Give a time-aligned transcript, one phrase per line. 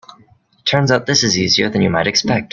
[0.57, 2.49] It turns out this is easier than you might expect.